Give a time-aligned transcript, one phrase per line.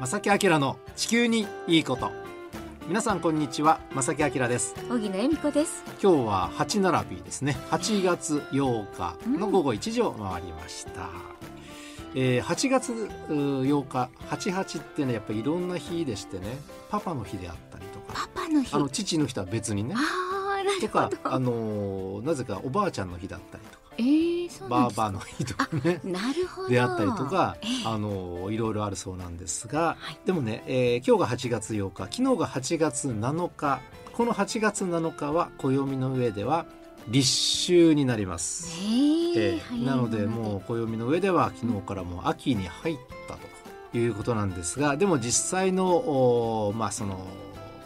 [0.00, 2.10] 正木明の地球にいいこと。
[2.88, 4.74] 皆さんこんにちは正木明です。
[4.88, 5.84] 小木恵美子です。
[6.02, 7.54] 今日は8並びですね。
[7.70, 11.08] 8月8日の午後1時を回りました、うん、
[12.14, 12.92] えー、8月
[13.28, 16.56] 8日88ってねやっぱりいろんな日でしてね。
[16.88, 18.26] パパの日であったりとか。
[18.34, 18.74] パパの日。
[18.74, 19.94] あの父の日とは別にね。
[20.80, 23.80] とかあのなぜかおばあちゃんの日だったりとか。
[23.98, 26.00] えー、バーバーの日とかね。
[26.04, 26.68] なるほど。
[26.68, 33.80] であったりとか、えー、あのいろいろあるそうなんですが、はい、でもね、えー、今日が8月8日昨日が8月7日
[34.12, 36.66] この8月7日は暦の上では
[37.08, 37.28] 立
[37.64, 42.98] 秋になります、えー、えー、なのでもう暦の上では昨日からもう秋に入っ
[43.28, 43.38] た
[43.92, 47.26] ということなんですがでも実際のまあその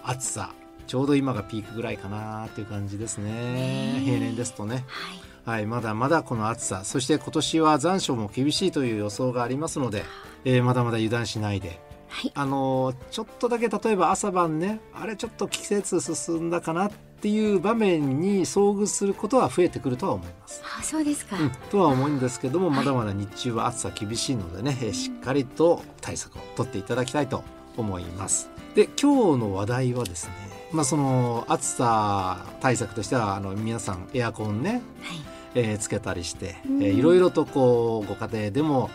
[0.03, 0.53] 暑さ
[0.87, 4.03] ちょうど今がピークぐらいかなっていう感じですね。
[4.05, 4.85] 平年ですとね。
[4.87, 10.05] はいはい、まだまだこの暑さそして今年は残暑も厳しいという予想がありますので、
[10.45, 20.63] えー、まだまだ油断しないで、はい、あのちょっとだけ例えば朝晩ねあれちょっと季節進んだかなっていう場面に遭遇することは増えてくるとは思います。
[20.79, 27.45] あそうですか、うん、とは思うんですけどもまだまだ日中は暑さ厳しいのでね、はい、しっかりと対策を取っていただきたいと
[27.77, 28.49] 思います。
[28.75, 38.91] で今日の話題はですねまあ、その暑さ対策としてはあの皆さんエアコンね、はいえー、つけたりして、えー、いろいろとこうご家庭でも、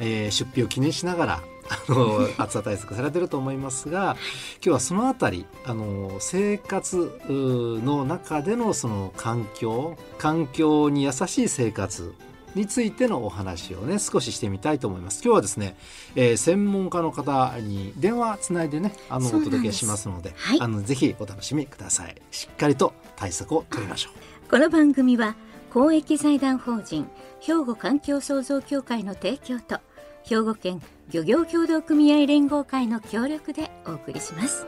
[0.00, 4.16] えー、出費を気にしながらあの 暑さ対策されてると思いますが
[4.56, 12.14] 今日はそのあたりあの生活の中でのその環境環境に優しい生活
[12.54, 15.22] についてのお話をね少ししてみたいと思います。
[15.24, 15.74] 今日はですね、
[16.14, 22.16] えー、専門家の方に電話つないでねあのお届けしますので、はい、あのぜひお楽しみください。
[22.30, 24.50] しっかりと対策を取りましょう。
[24.50, 25.34] この番組は
[25.72, 27.08] 公益財団法人
[27.40, 29.80] 兵庫環境創造協会の提供と
[30.22, 34.66] 兵庫県漁業協同組合連合会の協力でお送りします。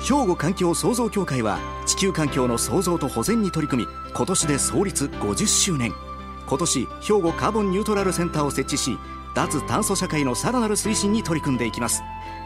[0.00, 5.92] 兵庫環境創造協会は地球環境の創造と保全に取り組み今年で創立50周年。
[6.46, 8.98] 今年兵庫カーボンニュートラルセンターを設置し
[9.34, 12.02] 脱炭素社会のさらなる推進に取り組んでいきます。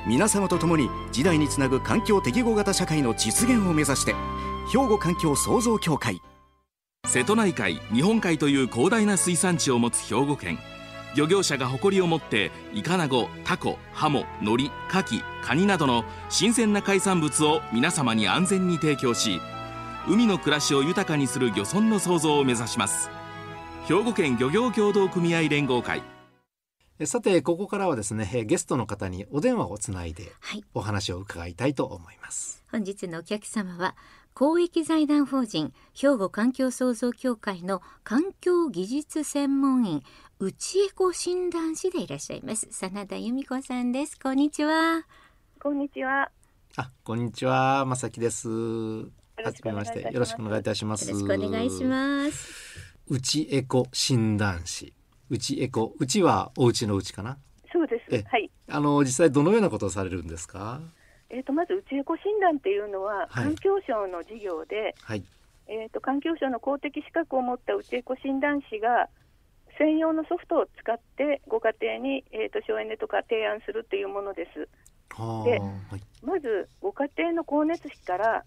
[0.07, 4.15] 皆様と共に時代につなぐ環境適合型社会の実現を目指して
[4.73, 6.21] 兵庫環境創造協会。
[7.07, 10.59] 瀬戸内海日本海という広大な水産地を持つ兵庫県。
[11.17, 19.41] 漁業者が誇りを持ってイカナゴタコハモノリカキカニなどの新鮮な海産物を皆様に安全に提供し
[20.07, 23.11] 海の暮らしを豊かにする漁村の創造を目指します。
[23.87, 26.03] 兵庫県漁業協同組合連合会。
[27.07, 30.33] さてここからはですねゲストの方にお電話をつないで
[30.75, 33.95] お話を伺いたいと思います、はい、本日のお客様は
[34.35, 40.03] 公益財団法人兵庫環境創造協会の環境技術専門員
[40.41, 44.17] 内エコ診断士でいらっしゃいます真田由美子さんです。
[44.17, 45.03] こんにちは。
[45.61, 46.31] こんにちは。
[46.77, 48.49] あこんにちはまさきです。
[48.49, 50.03] はじめまして。
[50.03, 51.11] よろしくお願いいたします。
[51.11, 52.49] よろしくお願いします。
[53.09, 54.95] 内エコ診断士
[55.31, 55.95] うちエコ。
[55.99, 57.39] うちはお家のうちかな。
[57.73, 58.25] そうです。
[58.27, 58.51] はい。
[58.69, 60.81] あの実際どのようなことをされるんですか？
[61.31, 65.25] えっ、ー、とまずうちエコ診断っていうのは、環境省の事業で、はい、
[65.67, 69.09] えっ、ー、と環境省の公的資格を持ったうちエコ診断士が
[69.79, 74.69] 専用のソフトを使ってご家庭に、えーと、省エネとか提案するっていうものです。
[75.45, 78.45] で、はい、まずご家庭の光熱費から、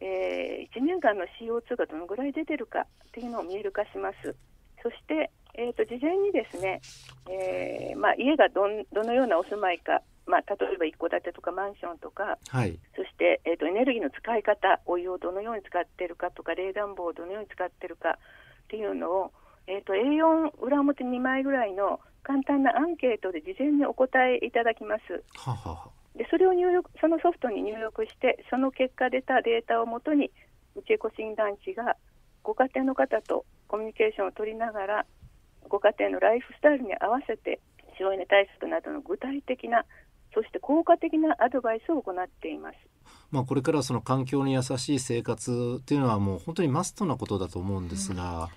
[0.00, 4.34] えー、1年間の CO2 がどのぐらい出てるかっていうのを見える化します。
[4.82, 6.80] そして、えーと、事前にですね、
[7.28, 18.16] えーまあ、家がどんどのようなお住まいか、まあ、例えば一戸建てとかマンションとか、はい、そして、えーと、エネルギーの使い方お湯をどのように使っているかとか冷暖房をどのように使っているかっ
[18.68, 19.32] ていうのを、
[19.66, 25.24] えーと、A4 裏表2枚ぐらいの簡単なアンケートで事前にお答えいただきます。
[25.34, 30.30] ははでそれを入力そのソフトに入力してその結果出たデータをもとに
[30.74, 31.96] うちエコ診断士が
[32.42, 35.06] ご家庭の方とコミュニケーションを取りながら
[35.68, 37.60] ご家庭のライフスタイルに合わせて
[37.98, 39.84] 省エネ対策などの具体的な
[40.34, 42.76] そして効果的なアドバイスを行っています。
[43.30, 48.48] まあ、これからその環境に優しい生活っていうのはもう本当にマストなことだと思うんですが、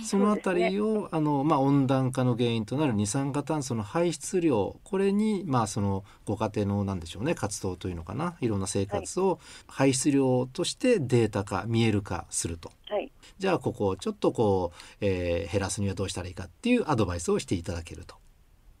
[0.00, 12.70] うん、そのあたりを、ね、あの、まあ、温暖化の原因となる二酸化炭素の排出量これに、まあ、そのご家庭のなんでしょうね活動というのかないろんな生活を排出量としてデータ化見える化すると。
[12.88, 13.03] はい、
[13.38, 18.16] じゃあここをちょっとこう、えー、減らすにはどうしたらいいかっていうアドバイスをしていただけると。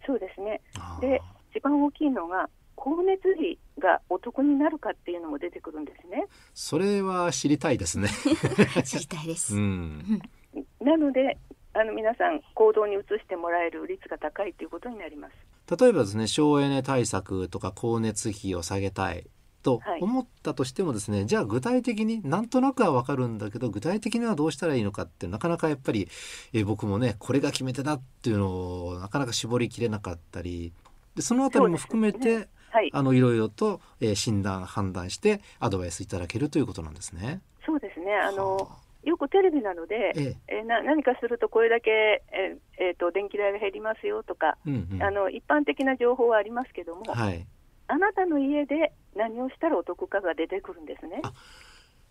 [0.06, 0.60] そうですね
[1.00, 6.26] で一番大きいのが光熱費がお得になるかっていうのも出てくるんですね。
[6.52, 8.08] それは知りたいですね。
[8.84, 9.56] 知りたいです。
[9.56, 10.20] うん、
[10.80, 11.38] なので
[11.72, 15.80] あの皆さん行動に移してもらえる率が高いということになります。
[15.80, 19.26] 例えばですね省エネ対策とか光熱費を下げたい
[19.64, 26.08] と思ったとしてもですね、はい、じゃあ具体的になんとなくは分かるんだけど具体的にはどうしたらいいのかってなかなかやっぱり、
[26.52, 30.72] えー、僕もねこれが決め手だっていうのをなかなか絞りきれなかったり
[31.16, 37.40] でそのあたりも含めて、ねはい、あのいろいろと、えー、診断判断してアドバイスいただけるということなんですね。
[37.64, 38.14] そうですね。
[38.16, 38.68] あの
[39.04, 40.34] よくテレビなので、え。
[40.48, 41.90] えー、な何かするとこれだけ、
[42.32, 47.46] えーえーと、電気代が減りますよとか、うんうん、あの一般的な情報はありますけども、はい、
[47.88, 51.22] あなたの家で何をしたらお得かが出てくるんですね。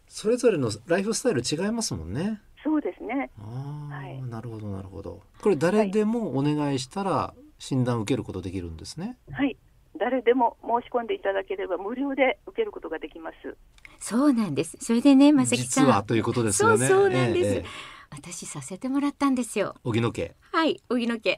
[0.08, 2.42] それぞれのライフスタイル違いますもんね。
[2.64, 3.30] そうですね。
[3.40, 5.22] ああ、はい、なるほどなるほど。
[5.42, 9.18] これ誰でもお願いしたら診断を受けることできるんですね。
[9.32, 9.58] はい。
[10.00, 13.58] 誰でも申し込んでいただければ無料で受けることができます。
[14.00, 14.78] そうなんです。
[14.82, 15.86] それでね、まさきさん。
[15.86, 16.88] 実はということですよね。
[16.88, 17.50] そうそうなんです。
[17.56, 19.76] ええ私させてもらったんですよ。
[19.84, 20.36] 荻野家。
[20.52, 21.36] はい、荻野家。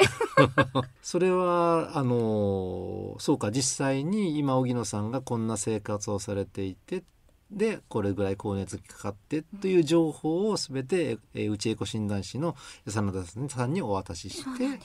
[1.02, 7.04] それはあのそうか実際に今荻野さんがこんな生活をされていて。
[7.52, 12.56] でこれぐらい高熱かかってという情報をすべて、えー、内エコ診断士の
[12.88, 14.80] 真田さんにお渡しして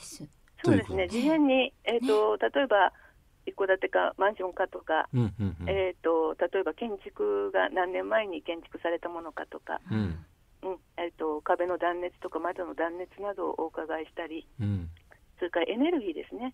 [0.63, 2.93] そうですね事前に、えーと、ね、例えば
[3.45, 10.25] 一戸建てかマンションかとか、うんうんうん、えーと、例えば建築が何年前に建築されたものかとか、うん、
[10.63, 14.89] うんえーと、壁の断熱とか窓の断熱などをお伺いしたり、うん、
[15.37, 16.53] それからエネルギーですね、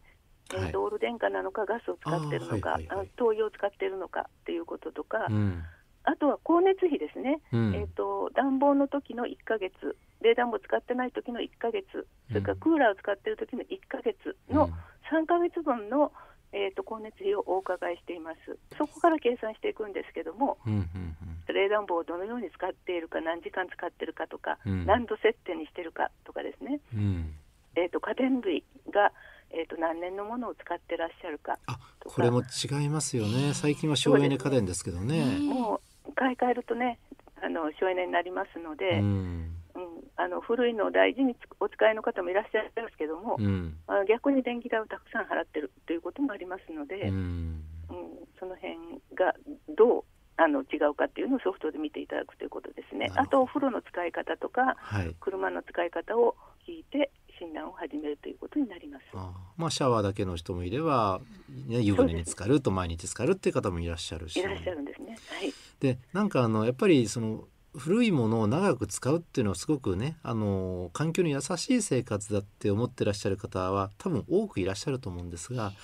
[0.50, 5.64] はい、えー、オール電化なのかガスを使っているのか、はいはいはい、灯油を使っているのかということとか、うん、
[6.04, 9.76] あとは光熱費ですね、うん、えーと、暖房の時の1か月
[10.22, 14.70] 冷暖房使ってない時の1か月それからクーラーを使っている時の1か月の
[15.12, 16.12] 3か月分の、
[16.54, 18.58] えーと、光熱費をお伺いしています。
[18.78, 27.34] そこから計算していくんですけども、うんうんうん、冷暖房をどのように使っているか何時間使っているかとか、うん、何度設定にしているかとかですね、うん、
[27.76, 29.12] えーと、家電類が、
[29.52, 31.58] えーと、何年のものを使ってらっしゃるか。
[32.00, 32.16] とか。
[32.16, 33.54] これも違いますよね。
[33.54, 35.40] 最近は省エネ家電ですけどね。
[35.40, 37.00] もう買い替えるとね
[37.42, 39.84] あの省エネになりますので、うんうん、
[40.16, 48.76] あの古いのを大事にお使いの方もいらっしゃるんですけども、うん、あ逆に電気代をたくさん払ってるということもありますので、うん、うん、その辺
[49.14, 49.36] が
[49.78, 50.04] どう
[50.38, 53.12] あの違うかっていうのをソフトで見ていただくということですね。
[53.16, 56.36] あとお風呂の使い方とか、はい、車の使い方を
[56.68, 59.04] 聞いて診断を始めるということになります。
[59.14, 61.22] あまあシャワーだけの人もいれば、
[61.68, 64.40] ね、湯船に浸かると毎日浸かるっていう方もいらっしゃるし。
[64.40, 65.18] いらっしゃるんですね。
[65.30, 65.54] はい。
[65.80, 67.48] でなんかあのやっぱりその
[67.78, 75.76] 古いものを長く使うっていうのはすごくねあの環境に優しい生活だって思ってらっしゃる方は多分多くいらっしゃると思うんですが、ね、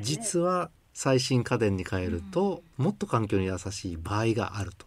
[0.00, 4.86] 実は最新家電に変えると、もっと環境に優しい場合があると。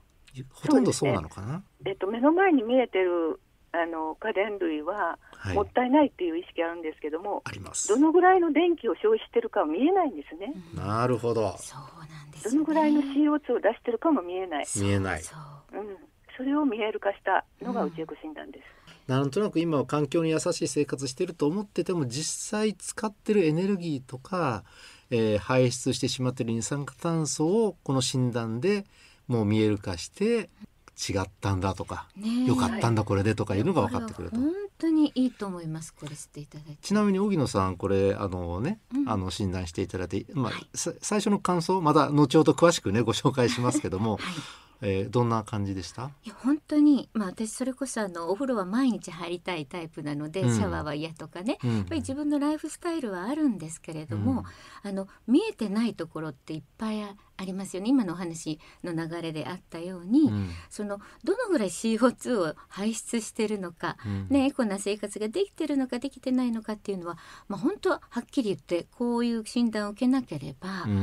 [0.51, 3.39] ほとんどそうなのかな、ね、えっと、目の前に見えてる
[3.71, 5.17] あの家電類は
[5.53, 7.87] もったいないっていう意識あるんですけども、あります。
[7.89, 10.53] どのぐらいの電気を消費してるかは見えないんですね。
[10.73, 11.55] なるほど。
[11.57, 14.65] そうなんです、ね、どのぐらいの CO2 を出してるかも見えない。
[14.77, 15.21] 見えない。
[15.21, 15.23] う。
[15.23, 15.25] ん、
[16.37, 18.63] それを見える化したのが宇宙エ診断です。
[19.07, 24.63] うん、なんとなく今は環境に優しい生活してると思ってても実際使ってるエネルギーとか、
[25.09, 28.85] えー、排出してしまってる二酸化炭素をこの診断で
[29.27, 30.49] もう見える化して
[30.97, 34.37] 違ったんだとか、ね、よかったんだこれでとかいうのが分かってくると。
[34.37, 35.93] 本当にいいと思います。
[35.93, 36.77] これしていただいて。
[36.81, 44.21] ちなみに荻野さんこれあのね、うん、あの診断していただいて、まあ、はい、最初の感想まだ後ほど詳しくねご紹介しますけども、はい
[44.81, 46.11] えー、どんな感じでした？
[46.23, 54.45] いや本当に、まあ、私それこそあのお風呂は毎日入りたいタイプなので、うん、シャワーは嫌とかね、うん、やっぱり自分のライフスタイルはあるんですけれども、
[54.83, 57.89] うん、あの見えてないところっていっぱいありますよね。
[57.89, 60.31] 今のお話の流れであったように、
[60.69, 63.97] そのどのぐらい CO2 を排出してるのか、
[64.29, 67.17] ね、エコな生活ができてるのかできてないのかっていうのは、
[67.49, 70.97] まあ、本当はっきり言ってこういう診断を受けなければわからな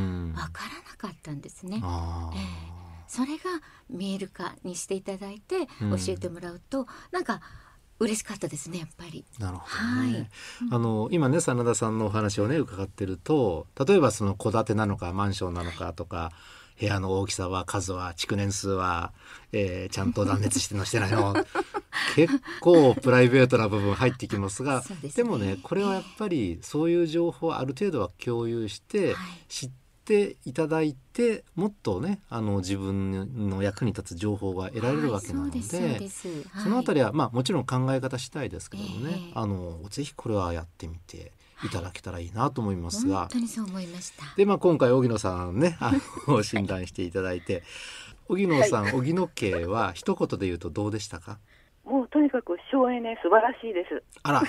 [0.96, 1.76] かったんですね。
[1.76, 2.81] えー
[3.12, 7.42] それが見える化にしていただいて教えてもらうと、うん、なんか
[7.98, 9.26] 嬉しかったですねやっぱり。
[9.38, 10.28] なるほど、ね、はい、
[10.70, 16.32] あの今ね真田さんのお話をね伺ってると例えばその戸建てなのかマンションなのかとか。
[16.80, 19.12] 部屋の大きさは数は築年数は、
[19.52, 21.34] えー、ちゃんと断熱してのしてないの
[22.16, 24.82] 結構プライベートな部分入ってきますが
[25.14, 29.14] で、ね,、もねこれはやっぱりそういう情報をある程度は共有して
[29.48, 29.70] 知っ
[30.04, 36.08] ていただいてもっとねあの自分の役に立つ情報が得られるわけなのではいそで
[36.62, 41.32] そのあたりは、まあ、もちろん考え方次第ですけどもね、えー、あのぜひこれはやってみて
[41.64, 41.68] い。
[41.70, 44.24] ただけたらいいなと思いますが、本当にそう思いました。
[44.36, 45.92] でまあ今回荻野さんねあ
[46.26, 47.62] の診断していただいて
[48.28, 51.38] 荻野さん、はい、荻野家は一言で言うとどうでしたか？
[51.84, 54.02] もうとにかく省エネ素晴らしいです。
[54.22, 54.42] あら。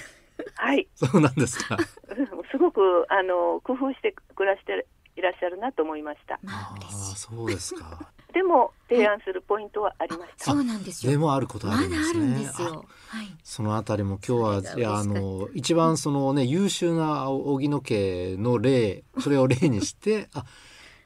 [0.56, 0.88] はい。
[0.96, 1.78] そうなんですか。
[2.52, 6.40] すごくあの工夫して暮らしていらっしゃるなと思いました。
[6.48, 8.12] ああそうですか。
[8.34, 10.46] でも提案するポイントはありました。
[10.46, 11.12] そうなんですよ。
[11.12, 12.52] でもあることあるんですね。
[12.58, 12.84] ま、は
[13.24, 20.46] い、そのあたりも今日はいやあの一番そのね優秀な荻野家の例それを例にして あ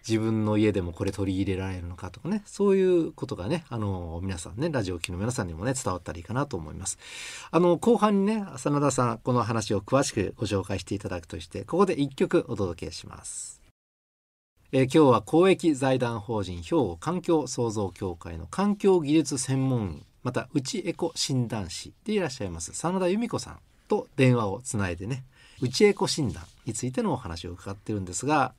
[0.08, 2.44] 自分の家でもこれ取り入れられるのかとかね。
[2.46, 6.98] そういうことがねあの皆さんねラジオ機の皆さんにもね伝わったらいいかなと思います。
[7.52, 13.57] あの後半にね真田さんこの話を詳しくご紹介していただくとしてここで一曲お届けします
[14.74, 25.24] えー、今日は公益財団法人兵庫環境創造協会の環境技術専門員また内エコ診断士でいらっしゃいます真田由美子さんと電話をつないでね
[25.62, 28.53] 内エコ診断についてのお話を伺ってるんですが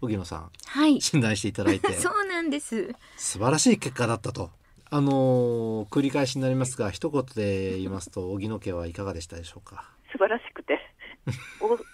[0.00, 1.92] 荻野さん、はい、診断していただいて。
[1.94, 2.92] そうなんです。
[3.16, 4.50] 素晴らしい結果だったと。
[4.90, 9.84] あのー、繰り返しになりますが一言で言いますと荻野家はいかがでしたでしょうか？
[10.10, 10.80] 素晴らしくて。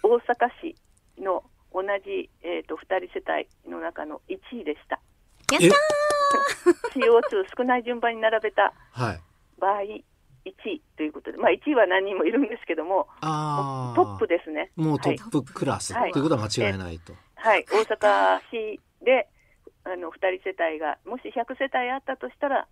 [0.03, 0.75] 大阪市
[1.23, 1.45] の
[1.79, 4.99] 同じ、えーと、2人世帯の中の1位でした。
[5.53, 6.99] やったー！
[6.99, 8.75] CO2 少ない順番に並べた
[9.59, 10.05] 場合、はい、
[10.45, 14.73] 1位ということで、まあ、1位は何人もいるんですけども、あトップですね。
[14.77, 17.15] もうトップクラス、はい、ということは間違いないと。
[17.37, 19.29] はい、大阪市で
[19.85, 22.67] あの2人世帯が、もし100世帯あったとしたら、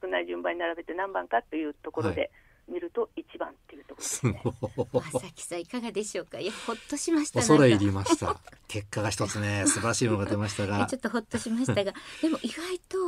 [0.00, 2.30] 少ない順番に並べて何番かというところで、はい
[2.68, 4.42] 見ると一番っていうところですね。
[5.12, 6.38] まさきさんいかがでしょうか？
[6.38, 7.40] いやほっとしました。
[7.40, 8.40] 恐れ入りました。
[8.68, 12.98] 結果が一つね 素晴らしいものが出ましたが、ちょっとほっとしましたが、でも意外と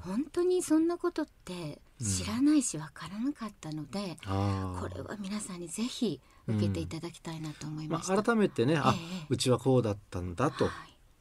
[0.00, 8.14] 本当にそんなことって知らないしわからなかったので、うん、これは皆さんにぜひ受けていただきたいなと思いました。
[8.14, 10.68] うんまあ、改めてね、あ、えー、うちはこうだったんだと。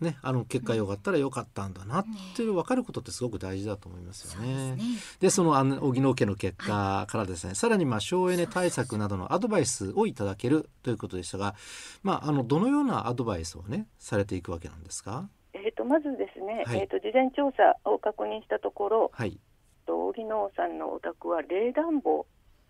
[0.01, 2.05] はいね、あの結果良かったら良かったんだなっ
[2.35, 4.75] ていう分かることってすごく大事だと思いますよね。
[5.19, 5.51] で、ね、その
[5.85, 11.53] 荻野家の結果からですね、はい、さらにまあ省エネ対策などのアドバイスをいただけるということでしたが、
[12.01, 15.29] まああのどのようなアドバイスをねされていくわけなんですか？
[15.53, 19.39] えっ、とまずですね、はい、えっ、と事前調査を確認したところ、はい、
[19.85, 22.25] と荻野さんのお宅は冷暖房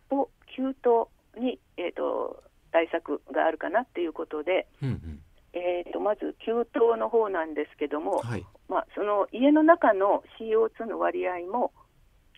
[0.10, 4.68] と給湯にえっ、と対策があるかなっていうことで。
[4.84, 5.22] うんうん
[5.54, 11.72] えーと、まず給湯の方なんですけども、はい、まあ、その家の中の CO2 の割合も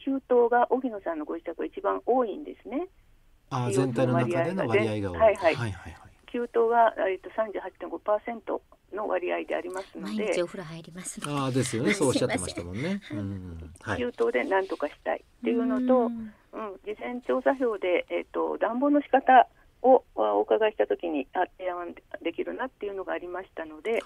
[0.03, 2.87] 給湯が荻野さんのご自宅が一番多いんですね。
[3.49, 5.19] あ全体の中での割合が多い。
[5.19, 5.55] はいはい。
[5.55, 5.95] はいはい
[6.33, 8.59] 給湯が、えーと、38.5%
[8.95, 10.41] の割合でありますので。
[10.41, 11.93] お風呂入ります、ね、あですよね。
[11.93, 12.99] そうおっしゃってましたもんね。
[13.11, 16.33] うんはい、給湯で何とかしたいっていうのと、うん、
[16.83, 19.47] 事前調査票でえっ、ー、と暖房の仕方
[19.83, 24.01] をお伺いしたときにあ提案できるなっていうのがありましたので、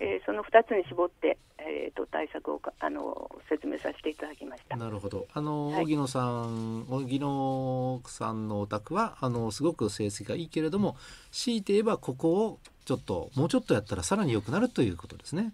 [0.00, 4.76] えー、その2つに絞って、えーと、対策をあの説明させていただきました。
[4.76, 5.26] なるほど。
[5.32, 10.96] あの、はい、荻野さん荻野さんのお宅はあのすごく成績がいいけれども
[11.30, 15.52] 強いて言えばここをちょっともうちょっとやったらさらに良くなるということですね。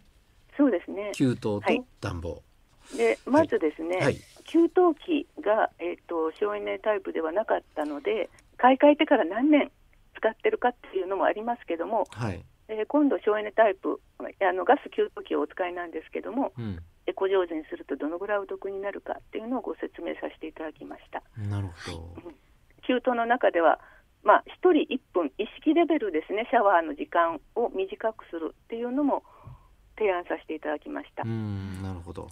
[0.57, 1.11] そうですね。
[1.15, 1.61] 給湯と
[2.01, 2.37] 暖房、は
[2.95, 8.31] い、でまずですね、はい、給湯器が、えーと省エネタイプではなかったので
[8.65, 9.71] 買い替えてから何年
[10.17, 21.23] 使ってるかっていうのもありますけども、はい、えー、今度省エネタイプあのガス給湯器をお使いなんですけども、うん、エコ上手にするとどのぐらいお得になるかっていうのをご説明させていただきました。
[21.37, 22.33] なるほど、
[22.87, 23.81] 給湯の中では
[24.25, 29.23] まあ、1人1分意識レベルですねシャワーの時間を短くするっていうのも
[29.99, 31.25] 提案させていただきました。
[31.25, 32.31] なるほど、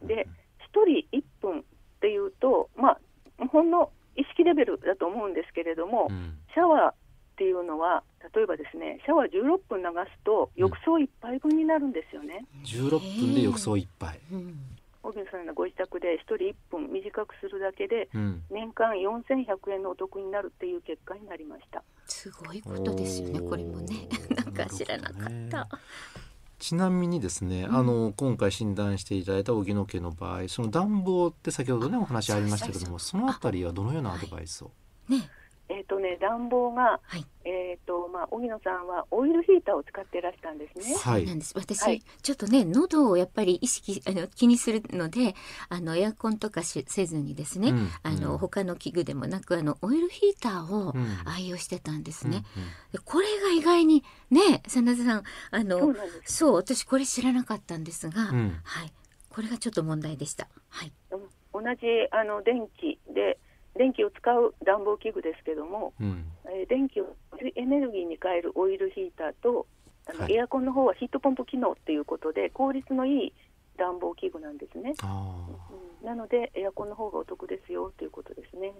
[0.00, 0.26] で
[0.72, 1.62] 1人1分っ
[2.00, 2.96] ていうと、ま
[3.38, 6.94] あ、ほんの意識レベルだと思うんですけれども、うん、シャワーっ
[7.36, 8.02] ていうのは
[8.34, 14.20] 例えばですねシャワー16分流すと浴槽1杯分になるんですよね、うん、16分で浴槽1杯、
[15.02, 15.46] 小木さん。
[15.46, 18.08] のご自宅で1人1分短くするだけで、
[18.50, 21.82] 年間4100円のお得になるっていう結果になりました。
[22.06, 24.08] すごいことですよねこれもね。
[24.36, 25.68] なんか知らなかった。
[26.62, 34.70] ちなみにですね、うん、あの今回診断していただいた荻野家の場合その暖房って先ほどねお話ありましたけどもそのあたりはどのようなアドバイスを、
[35.10, 35.28] はい、ね
[35.72, 40.94] えっ、ー、とね暖房が、はい、えっ、ー、とまあ荻野さんはオイルヒーターを使ってらしたんですね。
[40.96, 41.24] はい。
[41.24, 41.54] なんです。
[41.56, 45.34] 私、はい、ちょっとね喉をやっぱり意識あの気にするので、
[45.70, 52.44] あのエアコンとかしせずにですね、うん、あの、うん、他の器具でもなくあのオイルヒーターを愛用してたんですね。
[52.92, 58.92] うん、これが意外にね、真田さんあのそう私これ知らなかったんですが、はい。
[59.30, 60.48] これがちょっと問題でした。
[60.68, 60.92] はい。
[61.54, 63.38] 同じあの電気で
[63.76, 67.16] 電気を使う暖房器具ですけども、うん、えー、電気を
[67.56, 69.66] エネルギーに変えるオイルヒーターと
[70.06, 73.32] あの、はい、エアコンの方はヒートポンプ機能っていうことで効率のいい
[73.78, 78.72] 暖房器具なんですね、うん、なのでエアコンの方がお得ですよということですね。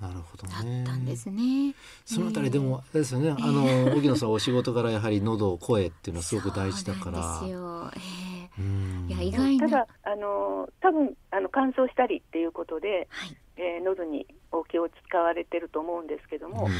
[0.00, 0.82] なるほどね。
[0.84, 1.74] だったんですね。
[2.04, 3.30] そのあたりでも、えー、ですよね。
[3.30, 7.22] あの 荻野さんお仕事からやはり喉声っていうのはすごく大事だから。
[7.38, 7.90] そうですよ。
[7.94, 16.72] えー、いや意外ただあの多分あの乾燥したりっていうことで、はい、えー、喉にお気を使われてると思うんですけども、はい、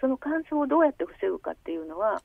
[0.00, 2.22] その乾燥をどうやって防ぐかっていうのは。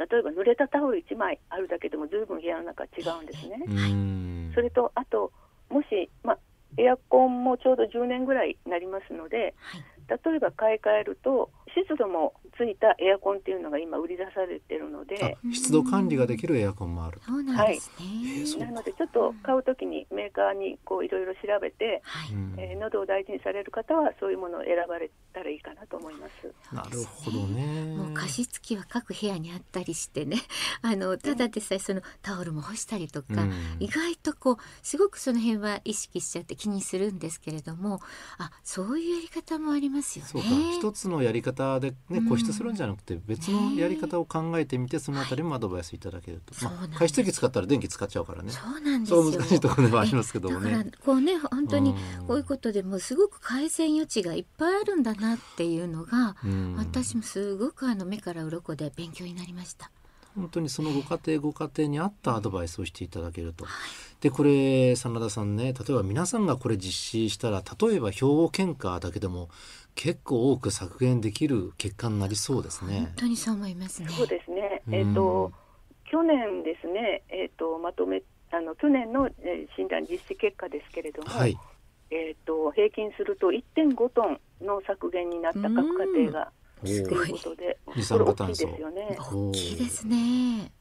[0.00, 4.52] 例えば濡れたタオル1枚あるだけでもずいぶん部屋の中違うんですね。
[4.54, 5.30] それとあと
[5.68, 6.38] もし、ま、
[6.78, 9.82] エアコンもちょうど10年ぐらいになりますので、はい、
[10.24, 17.20] 例えば買い替えると湿度もついたエアコンっていうのが今売り出されてるので湿度管理ができるエアコンもある。
[17.24, 17.90] そうなんです
[18.58, 26.52] ね、はい、なのでちょっと買うときにメーカーにこういろいろ調べて、はい、えー、喉を大事にされる方はそういうものを選ばれたらいいかなと思います。
[26.74, 27.96] なるほどね。
[27.96, 30.36] もう加湿器は各部屋にあったりしてね。
[30.82, 38.00] あのただでさえそのタオルも干したりとか、うん、意外とこうすごくその辺は意識しちゃって気にするんですけれども
[38.38, 40.42] あそういうやり方もありますよね。
[40.78, 48.52] 一つのやり方でね固執するんじゃなくて、別のやり方を考えてみて、そのあたりもアドバイスいただけると、まあ、加湿器使ったら電気使っちゃうからね。
[48.52, 49.30] そうなんですよ。
[49.30, 51.94] 難しいところではありますけどもねこうね本当に
[52.26, 56.36] こういうことでもすごく改善余地がいっぱいあるんだなっていうのが、
[56.76, 59.90] 私もすごくあの目から鱗で勉強になりました。
[60.36, 63.66] 本当にそのご家庭ご家庭に合ったアドバイスをしていただけると。
[64.20, 69.48] でこれ真田さんね例えば皆さんがこれ実施したら例えば兵庫県下だけでも
[69.94, 73.00] 結構多く削減できる結果になりそうですね。
[73.00, 74.08] 本当にそう思いますね。
[74.08, 74.82] そうですね。
[74.90, 75.52] えっ、ー、と、
[76.10, 81.56] 去年ですね、えっ、ー、とまとめあの去年の、えー、診断実施結果ですけれども、はい、
[82.10, 85.74] えっ、と平均すると1.5トンの削減になった各
[86.14, 89.16] 家庭がということで、二酸化炭素ですよね。
[89.18, 90.72] 大きいですね。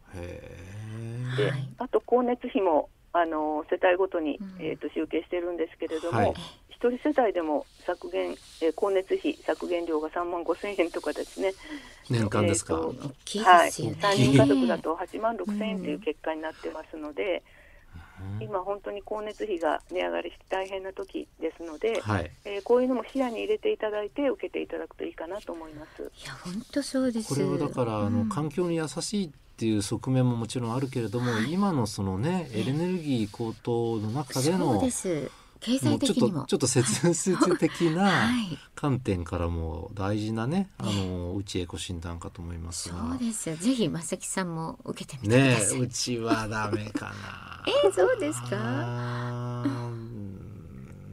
[1.37, 6.33] で、あと光熱費もあの世帯ごとに、えーと、集計してるんですけれども、はい、
[6.81, 8.31] 1人世帯でも削減、
[8.61, 11.53] えー、光熱費削減量が3万5千円とかですね。
[12.09, 17.43] 年間ですか、えー、はい、3人家族だと8万6千円という結果になってますので、
[18.39, 26.01] うん、今本当に光熱費が値上がりして大変な時ですので、はい、えー、こういうのも視野に入れていただいて受けていただくといいかなと思います。
[26.01, 27.33] いや本当そうです。
[27.33, 30.73] これはだから、あの環境に優しいっていう側面ももちろん。
[30.73, 34.81] あるけれども、はい、今のそのねエネルギー高騰の中での
[35.59, 36.45] 経済的にも。
[36.45, 38.29] ちょっと切実的な
[38.75, 43.49] 観点からも大事なね、あのうちエコ診断かと思いますそうです。
[43.49, 47.63] よぜひ正木さんも受けてみてねうちはダメかな。
[47.83, 49.65] えー、そうですか？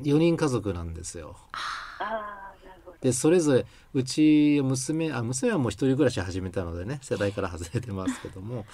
[0.02, 1.36] 四人家族なんですよ。
[3.00, 8.64] でそれぞれうち娘あ娘はもう一人暮らし始めたのでね世代から外れてますけども。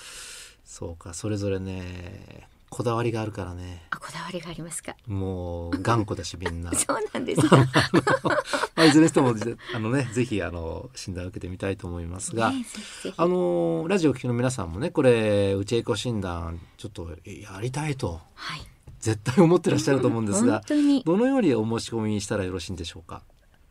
[0.64, 3.82] そうかそれぞれねこだわりがあるからね。
[3.90, 4.96] あ、こだわりがありますか？
[5.06, 6.72] もう頑固だしみんな。
[6.74, 7.58] そうなんですか？
[8.74, 9.35] まあ、いずれにしても
[9.74, 12.64] あのねぜひあの診断を受けてみたいと思いますが、ね、
[13.18, 18.20] あのラジオ聴きの皆さんもねこれうちエコ診断ちょっとやりたいと。
[18.35, 18.61] はい。
[19.00, 20.62] 絶対思ってらっしゃると思うんですが、
[21.04, 23.22] どのようにお申し込みしたらよろしいんでしょうか？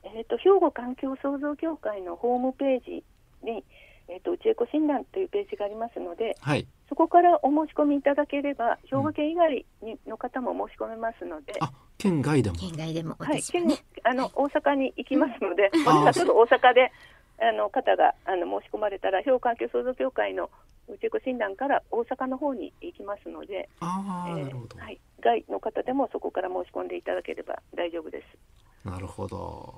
[0.03, 3.03] えっ、ー、と兵庫環境創造協会のホームページ
[3.41, 3.63] に
[4.09, 12.57] えっ、ー、とうちエコ診断というページがありますので、はい、そこからお申し込みいただければ兵庫県以外にの方も申し込めますので、あ県外でも。
[12.57, 13.65] 県外でも、はい、県
[14.03, 16.91] あの、大阪に行きますので、もしかすると大阪で
[17.39, 20.49] あの方があの申し込まれたら兵庫環境創造協会の
[20.89, 28.87] うちエコ診断から大阪の方に行きますので、あえー、はい、外の方でもそこから申し込んでいただければ大丈夫です。
[28.87, 29.75] なるほど。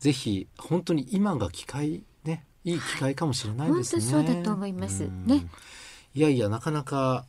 [0.00, 4.02] ぜひ本当に今が機会ねいい機会かもしれないですね。
[4.02, 5.08] そうだと思います。
[5.26, 5.46] ね。
[6.14, 7.24] いやいやなかなか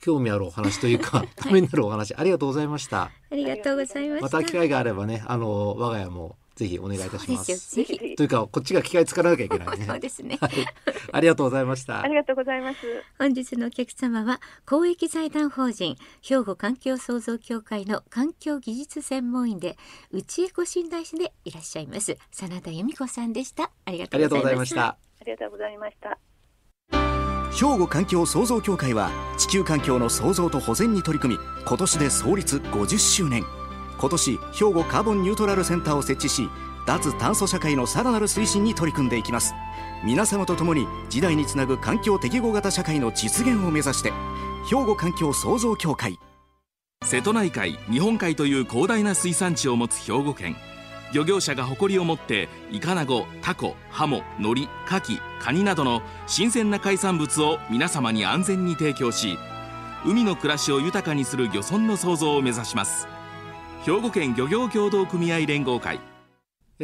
[0.00, 3.04] 興味あるお話というか、ためになるお話ありがとうございました。
[3.04, 7.74] ありがとうございましまた機会があればねあの我が家もぜひお願いいたします。
[7.74, 9.86] ぜひというかこっちが機械使わなきゃいけないね。
[9.86, 10.50] そうですね、はい。
[11.12, 12.02] ありがとうございました。
[12.02, 12.78] ありがとうございます。
[13.18, 19.76] 本日のお客様は公益財団法人兵庫環境創造協会の環境技術専門員で
[20.12, 23.70] 内エコ診断士でいらっしゃいます真田由美子さんでした。
[23.84, 24.86] ありがとうございました。
[24.86, 26.18] ありがとうございました。
[27.54, 33.44] 兵庫環境創造協会は地球環境の創造と保全に取り組み今年で創立50周年。
[33.96, 36.50] 今年兵庫カーボンニュートラルセンターを設置し
[36.84, 39.54] 脱炭素社会のさらなる推進に取り組んでいきます。
[40.04, 44.12] 皆様と共に時代につなぐ環境適合型社会の実現を目指して
[44.68, 46.18] 兵庫環境創造協会。
[47.04, 50.56] 瀬戸内海日本海という広大な水産地を持つ兵庫県。
[51.14, 59.38] 漁業者が誇りを持ってイカナゴタコハモノリカキカニなどの新鮮な海産物を皆様に安全に提供し
[60.04, 63.06] 海の暮らしを豊かにする漁村の創造を目指します。
[63.84, 65.98] 兵庫県漁業協同組合連合会。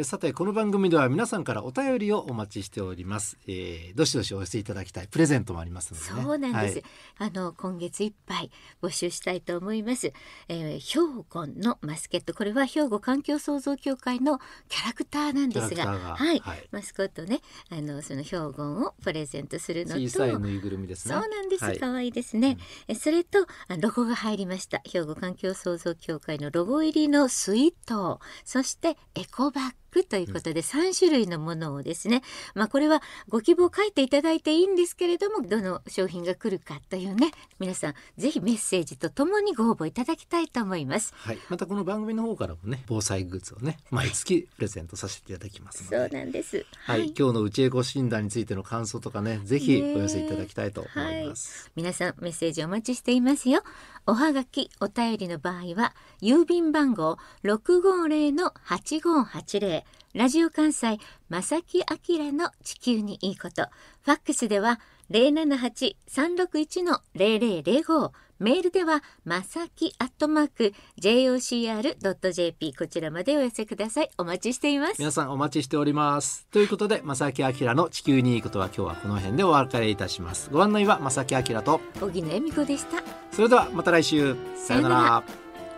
[0.03, 5.07] さてこの番組では皆さんからお便りをお待ちしております、えー、どしどしお寄せいただきたい。
[5.09, 6.81] プレゼントもありますので、ね、そうなんです、
[7.17, 8.49] はい、あの今月いっぱい
[8.81, 10.13] 募集したいと思います、
[10.47, 12.33] えー、兵庫のマスケット。
[12.33, 19.99] これは兵庫環境創造協会のキャラクターなんですがはい、はい、マスコットねあのその兵庫をプレゼントするのと。
[19.99, 21.15] 小さいぬいぐるみですね。
[21.15, 23.45] そうなんです、はい、可愛いですね、うん、それと
[23.81, 24.81] ロゴが入りました？
[24.85, 28.21] 兵庫環境創造協会のロゴ入りのスイート。
[28.45, 32.21] そしてエコバッグクということで3種類のものをですね、
[32.55, 41.13] まあこれはご希望書いていただいていいんですけれどもどの商品が来るかというね皆さんぜひメッセージとともにご応募いただきたいと思います。
[41.17, 46.65] はい、またこの番組の方からもね防災グッズをね毎月プレゼントさせていただきますそうなんです。
[46.85, 51.65] はい、はい、今日の内エコ診断についての感想とかねぜひお寄せいただきたいと思います。
[51.65, 53.63] はい、皆さんメッセージお待ちしていますよ。
[54.07, 59.83] おはがきお便りの場合は郵便番号650-8580
[60.15, 60.97] ラジオ関西
[61.29, 61.83] 正木
[62.17, 63.67] 明の地球にいいこと。
[64.01, 64.79] ファックスでは
[65.11, 68.11] 078-361-0005
[68.41, 74.09] メールではまさきアットマーク jocr.jp こちらまでお寄せください。
[74.17, 74.95] お待ちしています。
[74.97, 76.47] 皆さんお待ちしております。
[76.51, 80.49] ということでまさきあきらの地球にいいことは今日はこの辺でお別れいたします。
[80.51, 81.81] ご案内はまさきあきらと。
[81.99, 83.03] 小木野恵美子でした。
[83.31, 84.35] それではまた来週。
[84.55, 85.23] さよなら。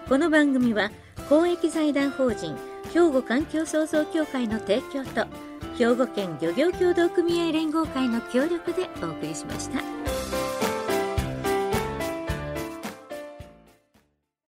[0.07, 0.89] この番組は
[1.27, 2.55] 公益財団法人
[2.93, 5.27] 兵庫環境創造協会の提供と
[5.77, 10.42] 兵庫県漁業協同組合連合会の協力でお送りしました。